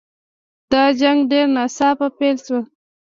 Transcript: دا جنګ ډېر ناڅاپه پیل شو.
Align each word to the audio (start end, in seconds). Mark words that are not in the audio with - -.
دا 0.71 0.83
جنګ 0.99 1.19
ډېر 1.31 1.45
ناڅاپه 1.55 2.07
پیل 2.17 2.35
شو. 2.45 2.59